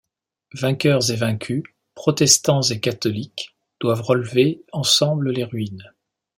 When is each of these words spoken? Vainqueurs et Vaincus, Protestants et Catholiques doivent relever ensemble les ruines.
Vainqueurs 0.55 1.11
et 1.11 1.15
Vaincus, 1.15 1.61
Protestants 1.93 2.63
et 2.63 2.79
Catholiques 2.79 3.55
doivent 3.79 4.01
relever 4.01 4.63
ensemble 4.71 5.29
les 5.29 5.43
ruines. 5.43 5.93